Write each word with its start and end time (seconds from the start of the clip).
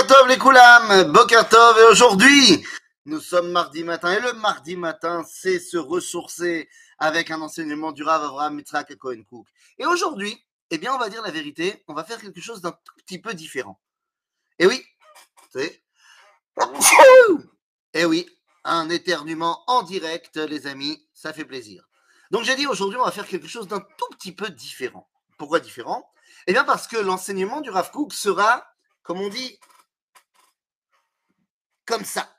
Boker 0.00 0.16
Tov 0.16 0.28
les 0.28 0.38
Koulam, 0.38 1.12
Boker 1.12 1.48
Tov 1.50 1.78
et 1.78 1.84
aujourd'hui 1.84 2.64
nous 3.04 3.20
sommes 3.20 3.50
mardi 3.50 3.84
matin 3.84 4.12
et 4.12 4.20
le 4.20 4.32
mardi 4.32 4.74
matin 4.74 5.22
c'est 5.30 5.58
se 5.58 5.76
ressourcer 5.76 6.70
avec 6.98 7.30
un 7.30 7.42
enseignement 7.42 7.92
du 7.92 8.02
Rav 8.02 8.24
Avraham 8.24 8.54
Mitzrak 8.54 8.96
Cohen 8.96 9.22
Cook. 9.28 9.46
Et 9.78 9.84
aujourd'hui, 9.84 10.42
eh 10.70 10.78
bien 10.78 10.94
on 10.94 10.98
va 10.98 11.10
dire 11.10 11.20
la 11.20 11.30
vérité, 11.30 11.84
on 11.86 11.92
va 11.92 12.04
faire 12.04 12.18
quelque 12.18 12.40
chose 12.40 12.62
d'un 12.62 12.70
tout 12.70 12.94
petit 13.04 13.18
peu 13.18 13.34
différent. 13.34 13.78
Et 14.58 14.66
oui, 14.66 14.82
c'est 15.50 15.82
et 17.92 18.06
oui, 18.06 18.26
un 18.64 18.88
éternuement 18.88 19.64
en 19.66 19.82
direct 19.82 20.36
les 20.36 20.66
amis, 20.66 21.06
ça 21.12 21.34
fait 21.34 21.44
plaisir. 21.44 21.86
Donc 22.30 22.44
j'ai 22.44 22.56
dit 22.56 22.66
aujourd'hui 22.66 22.98
on 22.98 23.04
va 23.04 23.10
faire 23.10 23.26
quelque 23.26 23.48
chose 23.48 23.68
d'un 23.68 23.80
tout 23.80 24.08
petit 24.12 24.32
peu 24.32 24.48
différent. 24.48 25.10
Pourquoi 25.36 25.60
différent? 25.60 26.10
Eh 26.46 26.54
bien 26.54 26.64
parce 26.64 26.86
que 26.86 26.96
l'enseignement 26.96 27.60
du 27.60 27.68
Rav 27.68 27.90
Cook 27.90 28.14
sera 28.14 28.64
comme 29.02 29.20
on 29.20 29.28
dit, 29.28 29.58
comme 31.90 32.04
ça. 32.04 32.34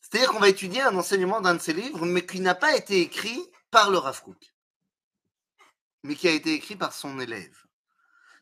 C'est-à-dire 0.00 0.30
qu'on 0.30 0.40
va 0.40 0.48
étudier 0.48 0.80
un 0.82 0.96
enseignement 0.96 1.40
d'un 1.40 1.54
de 1.54 1.60
ses 1.60 1.74
livres, 1.74 2.06
mais 2.06 2.24
qui 2.24 2.40
n'a 2.40 2.54
pas 2.54 2.74
été 2.74 3.00
écrit 3.00 3.40
par 3.70 3.90
le 3.90 3.98
Rav 3.98 4.22
mais 6.02 6.16
qui 6.16 6.28
a 6.28 6.32
été 6.32 6.52
écrit 6.52 6.76
par 6.76 6.92
son 6.92 7.18
élève. 7.18 7.64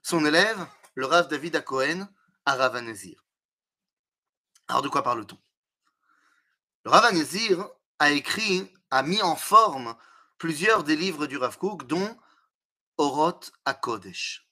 Son 0.02 0.24
élève, 0.24 0.66
le 0.94 1.06
Rav 1.06 1.28
David 1.28 1.56
Akohen, 1.56 2.08
à 2.44 2.54
Rav 2.54 2.76
Anazir. 2.76 3.24
Alors 4.68 4.82
de 4.82 4.88
quoi 4.88 5.02
parle-t-on? 5.02 5.38
Le 6.84 6.90
Rav 6.90 7.04
a 7.98 8.10
écrit, 8.10 8.72
a 8.90 9.02
mis 9.02 9.22
en 9.22 9.36
forme 9.36 9.96
plusieurs 10.38 10.82
des 10.82 10.96
livres 10.96 11.26
du 11.26 11.36
Rav 11.36 11.56
Kook, 11.56 11.86
dont 11.86 12.16
Oroth 12.98 13.52
Kodesh. 13.80 14.48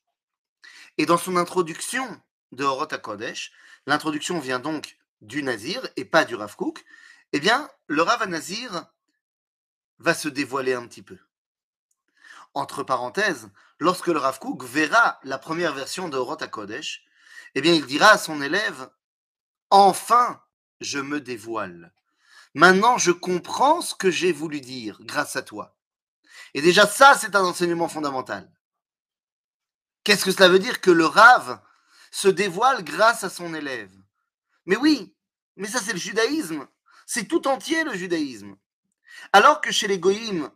Et 0.98 1.06
dans 1.06 1.18
son 1.18 1.36
introduction 1.36 2.20
de 2.52 2.64
Horot 2.64 2.86
Kodesh, 2.86 3.52
l'introduction 3.86 4.38
vient 4.38 4.60
donc 4.60 4.99
du 5.20 5.42
Nazir 5.42 5.86
et 5.96 6.04
pas 6.04 6.24
du 6.24 6.34
Rav 6.34 6.56
Kook, 6.56 6.84
eh 7.32 7.40
bien, 7.40 7.68
le 7.86 8.02
Rav 8.02 8.26
Nazir 8.28 8.86
va 9.98 10.14
se 10.14 10.28
dévoiler 10.28 10.74
un 10.74 10.86
petit 10.86 11.02
peu. 11.02 11.18
Entre 12.54 12.82
parenthèses, 12.82 13.50
lorsque 13.78 14.08
le 14.08 14.18
Rav 14.18 14.38
Kook 14.38 14.64
verra 14.64 15.20
la 15.22 15.38
première 15.38 15.74
version 15.74 16.08
de 16.08 16.16
Horot 16.16 16.36
Kodesh, 16.50 17.04
eh 17.54 17.60
bien, 17.60 17.74
il 17.74 17.86
dira 17.86 18.10
à 18.10 18.18
son 18.18 18.42
élève 18.42 18.90
Enfin, 19.70 20.42
je 20.80 20.98
me 20.98 21.20
dévoile. 21.20 21.92
Maintenant, 22.54 22.98
je 22.98 23.12
comprends 23.12 23.80
ce 23.80 23.94
que 23.94 24.10
j'ai 24.10 24.32
voulu 24.32 24.60
dire 24.60 24.98
grâce 25.02 25.36
à 25.36 25.42
toi. 25.42 25.76
Et 26.54 26.62
déjà, 26.62 26.86
ça, 26.86 27.14
c'est 27.14 27.36
un 27.36 27.44
enseignement 27.44 27.88
fondamental. 27.88 28.50
Qu'est-ce 30.02 30.24
que 30.24 30.32
cela 30.32 30.48
veut 30.48 30.58
dire 30.58 30.80
que 30.80 30.90
le 30.90 31.06
Rav 31.06 31.60
se 32.10 32.26
dévoile 32.26 32.82
grâce 32.82 33.22
à 33.22 33.30
son 33.30 33.54
élève? 33.54 33.92
Mais 34.66 34.76
oui, 34.76 35.14
mais 35.56 35.68
ça 35.68 35.80
c'est 35.80 35.92
le 35.92 35.98
judaïsme. 35.98 36.66
C'est 37.06 37.26
tout 37.26 37.48
entier 37.48 37.84
le 37.84 37.94
judaïsme. 37.94 38.56
Alors 39.32 39.60
que 39.60 39.72
chez 39.72 39.88
les 39.88 39.98
goïms, 39.98 40.50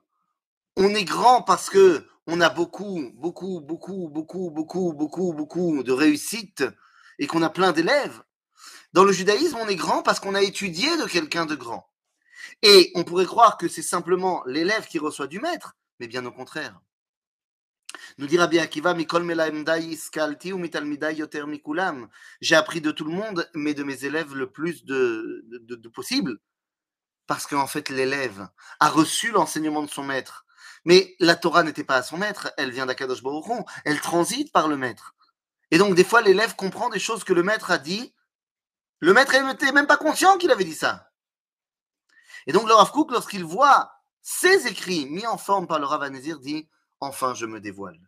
on 0.77 0.95
est 0.95 1.05
grand 1.05 1.43
parce 1.43 1.71
que 1.71 2.07
on 2.27 2.41
a 2.41 2.49
beaucoup, 2.49 3.13
beaucoup, 3.15 3.61
beaucoup, 3.61 4.09
beaucoup, 4.09 4.51
beaucoup, 4.51 4.93
beaucoup, 4.93 5.33
beaucoup 5.33 5.83
de 5.83 5.93
réussite 5.93 6.65
et 7.19 7.27
qu'on 7.27 7.43
a 7.43 7.51
plein 7.51 7.73
d'élèves. 7.73 8.23
Dans 8.93 9.05
le 9.05 9.13
judaïsme, 9.13 9.59
on 9.61 9.69
est 9.69 9.77
grand 9.77 10.03
parce 10.03 10.21
qu'on 10.21 10.35
a 10.35 10.43
étudié 10.43 10.97
de 10.97 11.05
quelqu'un 11.05 11.47
de 11.47 11.55
grand. 11.55 11.91
Et 12.63 12.93
on 12.95 13.05
pourrait 13.05 13.27
croire 13.27 13.59
que 13.59 13.69
c'est 13.69 13.83
simplement 13.83 14.43
l'élève 14.47 14.87
qui 14.87 14.99
reçoit 14.99 15.27
du 15.27 15.41
maître, 15.41 15.77
mais 16.01 16.07
bien 16.07 16.25
au 16.25 16.33
contraire. 16.33 16.81
Nous 18.19 18.27
dira 18.27 18.47
bien 18.47 18.63
Akiva. 18.63 18.95
J'ai 22.41 22.57
appris 22.57 22.81
de 22.81 22.91
tout 22.91 23.05
le 23.05 23.13
monde, 23.13 23.51
mais 23.55 23.75
de 23.75 23.83
mes 23.83 24.05
élèves 24.05 24.35
le 24.35 24.51
plus 24.51 24.85
de, 24.85 25.45
de, 25.49 25.89
possible. 25.89 26.39
Parce 27.27 27.47
qu'en 27.47 27.67
fait, 27.67 27.89
l'élève 27.89 28.49
a 28.81 28.89
reçu 28.89 29.31
l'enseignement 29.31 29.83
de 29.83 29.91
son 29.91 30.03
maître. 30.03 30.45
Mais 30.85 31.17
la 31.19 31.37
Torah 31.37 31.63
n'était 31.63 31.85
pas 31.85 31.97
à 31.97 32.03
son 32.03 32.19
maître, 32.19 32.53
elle 32.59 32.71
vient 32.71 32.87
d'Akadosh 32.87 33.23
Baruch 33.23 33.47
elle 33.85 34.01
transite 34.01 34.53
par 34.53 34.69
le 34.69 34.77
maître. 34.77 35.15
Et 35.71 35.79
donc, 35.79 35.95
des 35.95 36.05
fois, 36.05 36.21
l'élève 36.21 36.55
comprend 36.57 36.91
des 36.91 36.99
choses 36.99 37.25
que 37.25 37.33
le 37.33 37.43
maître 37.43 37.71
a 37.71 37.79
dit. 37.79 38.15
Le 39.01 39.13
maître 39.13 39.35
n'était 39.37 39.73
même 39.73 39.87
pas 39.87 39.97
conscient 39.97 40.37
qu'il 40.39 40.51
avait 40.51 40.65
dit 40.65 40.75
ça. 40.75 41.11
Et 42.47 42.53
donc, 42.53 42.69
le 42.69 42.75
Rav 42.75 42.91
Kook, 42.91 43.11
lorsqu'il 43.11 43.45
voit 43.45 43.91
ses 44.21 44.67
écrits 44.67 45.07
mis 45.07 45.27
en 45.27 45.39
forme 45.39 45.67
par 45.67 45.79
le 45.79 45.87
Rav 45.87 46.03
Anezir, 46.03 46.39
dit 46.39 46.69
enfin 47.05 47.35
je 47.35 47.47
me 47.47 47.61
dévoile. 47.61 48.01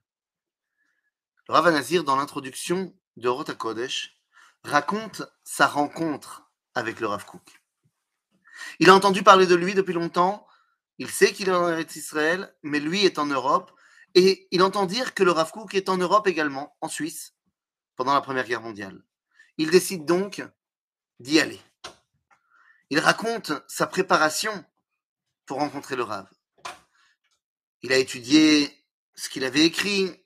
Le 1.49 1.55
Rav 1.55 2.03
dans 2.05 2.17
l'introduction 2.17 2.93
de 3.17 3.29
Rota 3.29 3.55
Kodesh, 3.55 4.17
raconte 4.65 5.23
sa 5.45 5.67
rencontre 5.67 6.51
avec 6.75 6.99
le 7.01 7.07
Rav 7.07 7.25
Kook. 7.25 7.63
Il 8.81 8.91
a 8.91 8.95
entendu 8.95 9.23
parler 9.23 9.47
de 9.47 9.55
lui 9.55 9.75
depuis 9.75 9.95
longtemps, 9.95 10.47
il 10.99 11.11
sait 11.11 11.33
qu'il 11.33 11.49
est 11.49 11.53
en 11.53 11.79
Israël, 11.79 12.55
mais 12.63 12.81
lui 12.81 13.05
est 13.05 13.19
en 13.19 13.27
Europe, 13.27 13.71
et 14.15 14.49
il 14.51 14.63
entend 14.63 14.87
dire 14.87 15.15
que 15.15 15.23
le 15.23 15.31
Rav 15.31 15.53
est 15.73 15.89
en 15.89 15.99
Europe 15.99 16.27
également, 16.27 16.77
en 16.81 16.89
Suisse, 16.89 17.35
pendant 17.97 18.15
la 18.15 18.23
Première 18.23 18.47
Guerre 18.47 18.63
mondiale. 18.63 19.03
Il 19.59 19.71
décide 19.71 20.05
donc 20.05 20.43
d'y 21.21 21.39
aller. 21.39 21.61
Il 22.91 22.99
raconte 22.99 23.53
sa 23.69 23.87
préparation 23.87 24.65
pour 25.45 25.59
rencontrer 25.59 25.97
le 25.97 26.03
Rav. 26.03 26.29
Il 27.83 27.93
a 27.93 27.99
étudié 27.99 28.86
ce 29.17 29.29
qu'il 29.29 29.45
avait 29.45 29.65
écrit. 29.65 30.25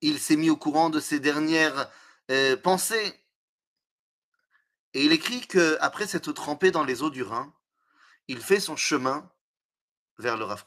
Il 0.00 0.20
s'est 0.20 0.36
mis 0.36 0.50
au 0.50 0.56
courant 0.56 0.90
de 0.90 1.00
ses 1.00 1.18
dernières 1.18 1.90
euh, 2.30 2.56
pensées. 2.56 3.14
Et 4.94 5.04
il 5.04 5.12
écrit 5.12 5.46
que 5.46 5.76
après 5.80 6.06
s'être 6.06 6.32
trempé 6.32 6.70
dans 6.70 6.84
les 6.84 7.02
eaux 7.02 7.10
du 7.10 7.22
Rhin, 7.22 7.52
il 8.28 8.40
fait 8.40 8.60
son 8.60 8.76
chemin 8.76 9.30
vers 10.18 10.36
le 10.36 10.44
Rav 10.44 10.64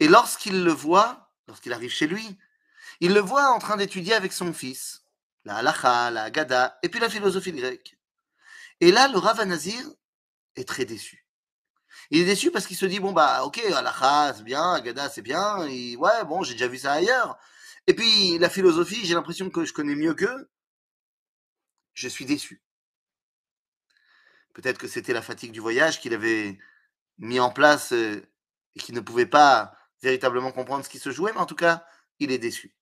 Et 0.00 0.08
lorsqu'il 0.08 0.64
le 0.64 0.72
voit, 0.72 1.32
lorsqu'il 1.46 1.72
arrive 1.72 1.90
chez 1.90 2.06
lui, 2.06 2.38
il 3.00 3.14
le 3.14 3.20
voit 3.20 3.48
en 3.50 3.58
train 3.58 3.76
d'étudier 3.76 4.14
avec 4.14 4.32
son 4.32 4.52
fils, 4.52 5.04
la 5.44 5.56
halacha, 5.56 6.10
la 6.10 6.30
Gada, 6.30 6.78
et 6.82 6.88
puis 6.88 7.00
la 7.00 7.10
philosophie 7.10 7.52
grecque. 7.52 7.98
Et 8.80 8.92
là, 8.92 9.08
le 9.08 9.18
Rav 9.18 9.42
Nazir 9.44 9.84
est 10.56 10.66
très 10.66 10.84
déçu. 10.84 11.27
Il 12.10 12.22
est 12.22 12.24
déçu 12.24 12.50
parce 12.50 12.66
qu'il 12.66 12.76
se 12.76 12.86
dit 12.86 13.00
bon 13.00 13.12
bah 13.12 13.44
ok, 13.44 13.58
Alaha 13.58 14.34
c'est 14.34 14.44
bien, 14.44 14.72
Agada 14.74 15.08
c'est 15.08 15.22
bien, 15.22 15.66
et 15.66 15.96
ouais 15.96 16.24
bon 16.26 16.42
j'ai 16.42 16.54
déjà 16.54 16.68
vu 16.68 16.78
ça 16.78 16.92
ailleurs. 16.92 17.38
Et 17.86 17.94
puis 17.94 18.38
la 18.38 18.50
philosophie, 18.50 19.04
j'ai 19.04 19.14
l'impression 19.14 19.50
que 19.50 19.64
je 19.64 19.72
connais 19.72 19.94
mieux 19.94 20.14
qu'eux. 20.14 20.50
Je 21.94 22.08
suis 22.08 22.24
déçu. 22.24 22.62
Peut-être 24.54 24.78
que 24.78 24.88
c'était 24.88 25.12
la 25.12 25.22
fatigue 25.22 25.52
du 25.52 25.60
voyage 25.60 26.00
qu'il 26.00 26.14
avait 26.14 26.58
mis 27.18 27.40
en 27.40 27.50
place 27.50 27.92
euh, 27.92 28.22
et 28.76 28.80
qu'il 28.80 28.94
ne 28.94 29.00
pouvait 29.00 29.26
pas 29.26 29.72
véritablement 30.02 30.52
comprendre 30.52 30.84
ce 30.84 30.88
qui 30.90 30.98
se 30.98 31.10
jouait, 31.10 31.32
mais 31.32 31.40
en 31.40 31.46
tout 31.46 31.54
cas, 31.54 31.84
il 32.18 32.30
est 32.32 32.38
déçu. 32.38 32.76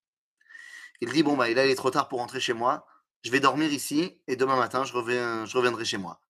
Il 1.00 1.12
dit 1.12 1.22
bon 1.22 1.37
bah 1.37 1.50
il 1.50 1.59
est 1.59 1.75
trop 1.75 1.91
tard 1.91 2.09
pour 2.09 2.21
rentrer 2.21 2.41
chez 2.41 2.53
moi, 2.53 2.87
je 3.22 3.31
vais 3.31 3.41
dormir 3.41 3.72
ici 3.72 4.21
et 4.27 4.37
demain 4.37 4.56
matin 4.56 4.84
je 4.84 4.93
reviens, 4.93 5.47
je 5.47 5.56
reviendrai 5.56 5.84
chez 5.84 5.98
moi. 5.98 6.21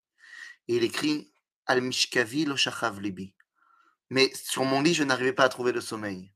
Et 0.68 0.76
il 0.76 0.84
écrit 0.84 1.32
al 1.66 1.80
mishkavi 1.80 2.44
lo 2.44 2.56
libi. 3.00 3.34
Mais 4.10 4.32
sur 4.34 4.64
mon 4.64 4.80
lit, 4.82 4.94
je 4.94 5.04
n'arrivais 5.04 5.32
pas 5.32 5.44
à 5.44 5.48
trouver 5.48 5.72
le 5.72 5.80
sommeil. 5.80 6.32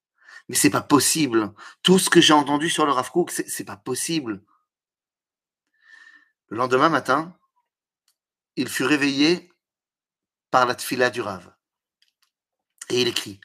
Mais 0.49 0.57
c'est 0.57 0.71
pas 0.71 0.81
possible. 0.81 1.53
Tout 1.83 1.99
ce 1.99 2.11
que 2.11 2.21
j'ai 2.21 2.33
entendu 2.33 2.69
sur 2.69 2.85
le 2.85 2.93
Rav 2.93 3.11
Kook, 3.11 3.31
c'est 3.31 3.65
pas 3.65 3.77
possible. 3.77 4.43
Le 6.49 6.57
lendemain 6.57 6.89
matin, 6.89 7.37
il 8.57 8.69
fut 8.69 8.85
réveillé 8.85 9.53
par 10.51 10.67
la 10.67 10.75
tfila 10.75 11.11
du 11.11 11.21
Rav. 11.21 11.55
Et 12.89 13.03
il 13.03 13.09
écrit 13.09 13.41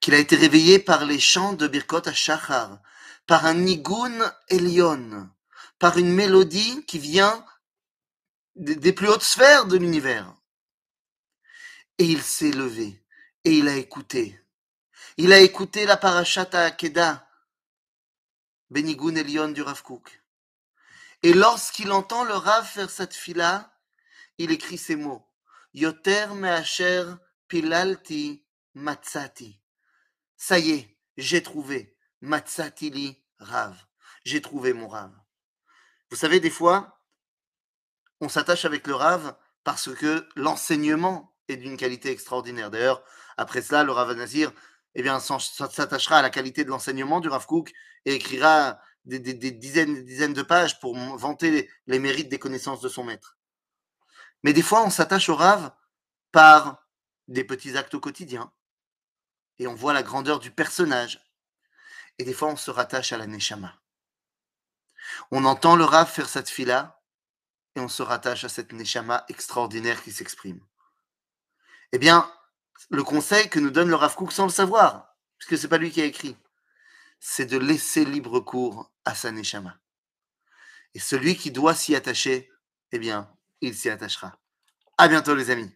qu'il 0.00 0.14
a 0.14 0.18
été 0.18 0.36
réveillé 0.36 0.78
par 0.78 1.04
les 1.04 1.20
chants 1.20 1.54
de 1.54 1.66
Birkot 1.66 2.08
HaShachar, 2.08 2.80
par 3.26 3.46
un 3.46 3.54
nigun 3.54 4.32
elion, 4.48 5.30
par 5.78 5.98
une 5.98 6.12
mélodie 6.12 6.84
qui 6.86 6.98
vient 6.98 7.44
des 8.56 8.92
plus 8.92 9.08
hautes 9.08 9.22
sphères 9.22 9.66
de 9.66 9.76
l'univers. 9.76 10.34
Et 12.00 12.04
il 12.04 12.22
s'est 12.22 12.50
levé 12.50 13.04
et 13.44 13.58
il 13.58 13.68
a 13.68 13.76
écouté. 13.76 14.42
Il 15.18 15.34
a 15.34 15.38
écouté 15.38 15.84
la 15.84 15.98
parachata 15.98 16.64
Akeda, 16.64 17.28
Benigun 18.70 19.16
Elion 19.16 19.50
du 19.50 19.60
Rav 19.60 19.82
Et 21.22 21.34
lorsqu'il 21.34 21.92
entend 21.92 22.24
le 22.24 22.32
Rav 22.32 22.66
faire 22.66 22.88
cette 22.88 23.12
fila, 23.12 23.78
il 24.38 24.50
écrit 24.50 24.78
ces 24.78 24.96
mots. 24.96 25.28
Yoter 25.74 26.28
me'asher 26.28 27.04
pilalti 27.48 28.46
matzati. 28.72 29.60
Ça 30.38 30.58
y 30.58 30.70
est, 30.70 30.96
j'ai 31.18 31.42
trouvé. 31.42 31.98
Matzati 32.22 32.88
li 32.88 33.22
Rav. 33.40 33.76
J'ai 34.24 34.40
trouvé 34.40 34.72
mon 34.72 34.88
Rav. 34.88 35.12
Vous 36.08 36.16
savez, 36.16 36.40
des 36.40 36.48
fois, 36.48 37.04
on 38.22 38.30
s'attache 38.30 38.64
avec 38.64 38.86
le 38.86 38.94
Rav 38.94 39.36
parce 39.64 39.94
que 39.94 40.26
l'enseignement 40.34 41.29
d'une 41.56 41.76
qualité 41.76 42.10
extraordinaire. 42.10 42.70
D'ailleurs, 42.70 43.02
après 43.36 43.62
cela, 43.62 43.84
le 43.84 43.92
Rav 43.92 44.12
Nazir 44.14 44.52
eh 44.94 45.02
bien, 45.02 45.20
s'attachera 45.20 46.18
à 46.18 46.22
la 46.22 46.30
qualité 46.30 46.64
de 46.64 46.70
l'enseignement 46.70 47.20
du 47.20 47.28
Rav 47.28 47.46
Kook 47.46 47.72
et 48.04 48.14
écrira 48.14 48.80
des, 49.04 49.18
dizaines 49.20 49.94
des 49.94 50.02
dizaines 50.02 50.32
de 50.32 50.42
pages 50.42 50.80
pour 50.80 50.96
vanter 51.16 51.50
les, 51.50 51.70
les, 51.86 51.98
mérites 51.98 52.28
des 52.28 52.38
connaissances 52.38 52.80
de 52.80 52.88
son 52.88 53.04
maître. 53.04 53.36
Mais 54.42 54.52
des 54.52 54.62
fois, 54.62 54.82
on 54.84 54.90
s'attache 54.90 55.28
au 55.28 55.36
Rav 55.36 55.72
par 56.32 56.86
des 57.28 57.44
petits 57.44 57.76
actes 57.76 57.94
au 57.94 58.00
quotidien. 58.00 58.52
Et 59.58 59.66
on 59.66 59.74
voit 59.74 59.92
la 59.92 60.02
grandeur 60.02 60.38
du 60.38 60.50
personnage. 60.50 61.20
Et 62.18 62.24
des 62.24 62.32
fois, 62.32 62.48
on 62.48 62.56
se 62.56 62.70
rattache 62.70 63.12
à 63.12 63.18
la 63.18 63.26
Neshama. 63.26 63.80
On 65.30 65.44
entend 65.44 65.76
le 65.76 65.84
Rav 65.84 66.10
faire 66.10 66.28
cette 66.28 66.48
fila 66.48 67.00
et 67.76 67.80
on 67.80 67.88
se 67.88 68.02
rattache 68.02 68.44
à 68.44 68.48
cette 68.48 68.72
Neshama 68.72 69.24
extraordinaire 69.28 70.02
qui 70.02 70.12
s'exprime. 70.12 70.60
Eh 71.92 71.98
bien, 71.98 72.30
le 72.90 73.02
conseil 73.02 73.48
que 73.48 73.58
nous 73.58 73.70
donne 73.70 73.88
le 73.88 73.96
Rav 73.96 74.14
Kook 74.14 74.32
sans 74.32 74.44
le 74.44 74.50
savoir, 74.50 75.16
puisque 75.38 75.58
c'est 75.58 75.68
pas 75.68 75.78
lui 75.78 75.90
qui 75.90 76.00
a 76.00 76.04
écrit, 76.04 76.36
c'est 77.18 77.46
de 77.46 77.58
laisser 77.58 78.04
libre 78.04 78.40
cours 78.40 78.90
à 79.04 79.14
sa 79.14 79.32
Neshama. 79.32 79.78
Et 80.94 81.00
celui 81.00 81.36
qui 81.36 81.50
doit 81.50 81.74
s'y 81.74 81.94
attacher, 81.94 82.50
eh 82.92 82.98
bien, 82.98 83.30
il 83.60 83.74
s'y 83.74 83.90
attachera. 83.90 84.38
À 84.98 85.08
bientôt, 85.08 85.34
les 85.34 85.50
amis. 85.50 85.70